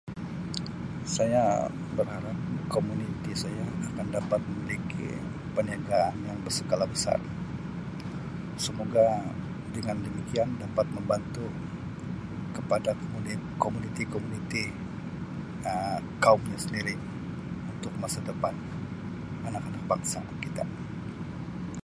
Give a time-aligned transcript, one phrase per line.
[1.15, 1.45] Saya
[1.97, 2.33] berharap
[2.73, 3.61] komuniti saya
[3.93, 5.09] akan dapat memiliki
[5.55, 7.19] perniagaan yang brskala besar
[8.65, 9.07] semoga
[9.75, 11.45] dengan demikian dapat membantu
[12.57, 12.91] kepada
[13.63, 14.65] komuniti-komuniti
[15.69, 16.95] Um kaum kita sendiri
[17.73, 18.55] untuk masa depan
[19.47, 20.65] anak-anak bangsa kita.